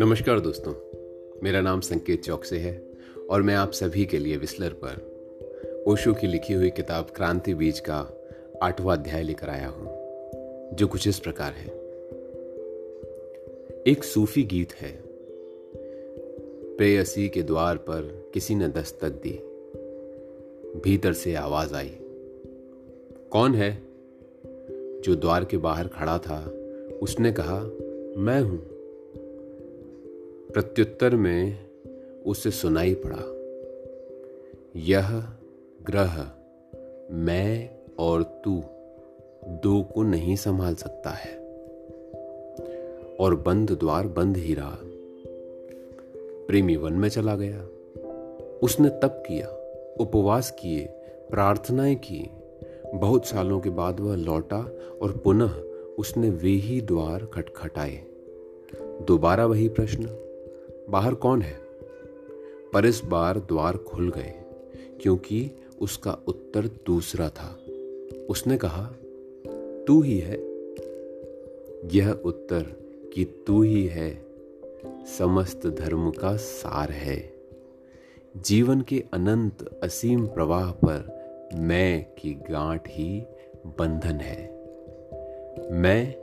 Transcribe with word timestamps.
नमस्कार 0.00 0.40
दोस्तों, 0.40 0.72
मेरा 1.42 1.60
नाम 1.60 1.80
संकेत 1.80 2.22
चौकसे 2.22 2.58
है 2.58 2.82
और 3.30 3.42
मैं 3.42 3.54
आप 3.54 3.72
सभी 3.72 4.04
के 4.06 4.18
लिए 4.18 4.36
विस्लर 4.36 4.74
पर 4.84 5.84
ओशो 5.86 6.12
की 6.14 6.26
लिखी 6.26 6.54
हुई 6.54 6.70
किताब 6.70 7.06
क्रांति 7.16 7.54
बीज 7.54 7.80
का 7.80 7.96
आठवां 8.62 8.96
अध्याय 8.98 9.22
लेकर 9.22 9.48
आया 9.50 9.68
हूँ, 9.68 10.76
जो 10.76 10.86
कुछ 10.86 11.08
इस 11.08 11.18
प्रकार 11.18 11.52
है। 11.52 11.66
एक 13.86 14.04
सूफी 14.04 14.42
गीत 14.42 14.74
है, 14.74 14.92
प्रेयसी 16.76 17.28
के 17.28 17.42
द्वार 17.42 17.76
पर 17.76 18.30
किसी 18.34 18.54
ने 18.54 18.68
दस्तक 18.68 19.20
दी, 19.26 19.38
भीतर 20.80 21.12
से 21.12 21.34
आवाज़ 21.34 21.74
आई, 21.74 21.92
कौन 23.30 23.54
है? 23.54 23.82
जो 25.00 25.14
द्वार 25.14 25.44
के 25.44 25.56
बाहर 25.56 25.88
खड़ा 25.88 26.18
था, 26.18 26.44
उसने 27.02 27.32
कहा, 27.32 27.60
मैं 28.16 28.40
हूँ। 28.40 28.77
प्रत्युत्तर 30.52 31.16
में 31.16 31.58
उसे 32.26 32.50
सुनाई 32.50 32.96
पड़ा। 33.06 33.38
यह 34.76 35.26
ग्रह 35.82 36.32
मैं 37.10 37.70
और 37.98 38.22
तू 38.22 38.62
दो 39.48 39.82
को 39.82 40.02
नहीं 40.02 40.36
संभाल 40.36 40.74
सकता 40.74 41.10
है। 41.10 41.38
और 43.20 43.34
बंद 43.34 43.70
द्वार 43.70 44.06
बंद 44.06 44.36
ही 44.36 44.54
रहा। 44.54 44.78
प्रेमी 46.46 46.76
वन 46.76 46.92
में 46.92 47.08
चला 47.08 47.36
गया। 47.36 47.62
उसने 48.62 48.88
तप 48.88 49.22
किया, 49.28 49.48
उपवास 50.00 50.50
किए, 50.50 50.86
प्रार्थनाएँ 51.30 51.94
की। 51.94 52.30
बहुत 52.94 53.26
सालों 53.26 53.60
के 53.60 53.70
बाद 53.70 54.00
वह 54.00 54.16
लौटा 54.16 54.72
और 55.02 55.20
पुनः 55.24 55.62
उसने 55.98 56.30
वे 56.30 56.50
ही 56.50 56.80
द्वार 56.80 57.24
खटखटाए। 57.24 58.02
दोबारा 59.02 59.46
वही 59.46 59.68
प्रश्न। 59.68 60.27
बाहर 60.88 61.14
कौन 61.14 61.42
है? 61.42 61.60
पर 62.72 62.86
इस 62.86 63.02
बार 63.04 63.38
द्वार 63.38 63.76
खुल 63.76 64.10
गए, 64.10 64.34
क्योंकि 65.02 65.50
उसका 65.80 66.18
उत्तर 66.28 66.66
दूसरा 66.66 67.30
था। 67.30 67.60
उसने 68.30 68.56
कहा, 68.56 68.94
तू 69.86 70.02
ही 70.02 70.18
है। 70.18 70.48
यह 71.94 72.12
उत्तर 72.12 72.62
कि 73.14 73.24
तू 73.46 73.62
ही 73.62 73.86
है 73.86 74.26
समस्त 75.18 75.66
धर्म 75.66 76.10
का 76.10 76.36
सार 76.36 76.90
है। 76.90 77.32
जीवन 78.36 78.80
के 78.80 79.04
अनंत 79.12 79.80
असीम 79.82 80.26
प्रवाह 80.26 80.70
पर 80.70 81.18
मैं 81.54 82.06
की 82.18 82.34
गांठ 82.50 82.88
ही 82.88 83.22
बंधन 83.66 84.14
है। 84.14 84.48
मैं 85.72 86.16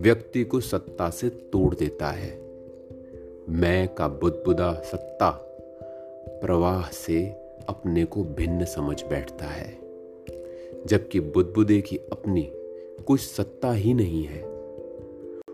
व्यक्ति 0.00 0.44
को 0.44 0.60
सत्ता 0.60 1.10
से 1.10 1.28
तोड़ 1.28 1.74
देता 1.74 2.10
है। 2.10 2.41
मैं 3.48 3.94
का 3.94 4.08
बुदबुदा 4.08 4.74
सत्ता 4.74 5.30
प्रवाह 6.28 6.88
से 6.88 7.26
अपने 7.68 8.04
को 8.04 8.24
भिन्न 8.24 8.64
समझ 8.64 9.04
बैठता 9.04 9.44
है। 9.44 9.78
जबकि 10.86 11.20
बुदबुदे 11.20 11.80
की 11.80 11.96
अपनी 11.96 12.52
कुछ 13.06 13.20
सत्ता 13.20 13.72
ही 13.72 13.94
नहीं 13.94 14.24
है। 14.24 14.42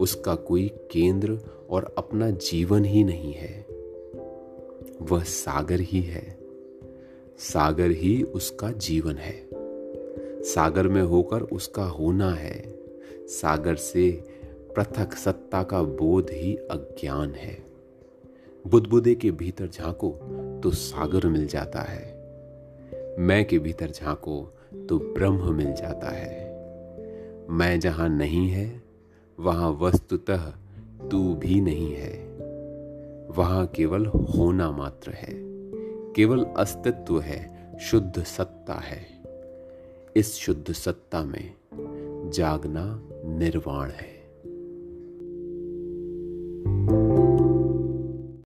उसका 0.00 0.34
कोई 0.34 0.68
केंद्र 0.68 1.38
और 1.70 1.94
अपना 1.98 2.30
जीवन 2.30 2.84
ही 2.84 3.04
नहीं 3.04 3.32
है। 3.32 3.66
वह 5.02 5.22
सागर 5.22 5.80
ही 5.80 6.00
है। 6.00 6.38
सागर 7.38 7.90
ही 7.90 8.22
उसका 8.22 8.70
जीवन 8.70 9.14
है। 9.14 9.48
सागर 10.42 10.88
में 10.88 11.02
होकर 11.02 11.40
उसका 11.40 11.84
होना 11.84 12.34
है। 12.34 12.78
सागर 13.26 13.74
से 13.74 14.24
पृथक 14.76 15.12
सत्ता 15.12 15.62
का 15.62 15.82
बोध 15.82 16.26
ही 16.30 16.56
अज्ञान 16.56 17.30
है। 17.30 17.69
बुदबुदे 18.66 19.14
के 19.14 19.30
भीतर 19.30 19.66
झांको 19.66 20.08
तो 20.62 20.70
सागर 20.70 21.26
मिल 21.26 21.46
जाता 21.46 21.80
है। 21.80 22.20
मैं 23.18 23.44
के 23.44 23.58
भीतर 23.58 23.90
झांको 23.90 24.58
तो 24.88 24.98
ब्रह्म 24.98 25.54
मिल 25.54 25.72
जाता 25.72 26.10
है। 26.10 26.50
मैं 27.50 27.80
जहाँ 27.80 28.08
नहीं 28.08 28.48
है, 28.48 28.82
वहाँ 29.40 29.70
वस्तुतः 29.70 30.52
तू 31.10 31.34
भी 31.34 31.60
नहीं 31.60 31.94
है। 31.94 32.36
वहाँ 33.36 33.66
केवल 33.66 34.06
होना 34.06 34.70
मात्र 34.70 35.10
है। 35.10 35.34
केवल 36.12 36.44
अस्तित्व 36.44 37.20
है, 37.20 37.72
शुद्ध 37.78 38.22
सत्ता 38.22 38.74
है। 38.74 39.06
इस 40.16 40.34
शुद्ध 40.34 40.72
सत्ता 40.72 41.24
में 41.24 41.54
जागना 42.30 43.08
निर्वाण 43.24 43.90
है। 43.90 44.19